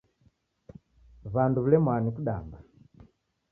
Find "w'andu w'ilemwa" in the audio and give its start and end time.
1.33-1.95